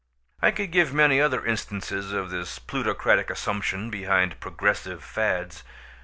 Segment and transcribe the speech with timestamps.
[0.41, 5.63] I could give many other instances of this plutocratic assumption behind progressive fads.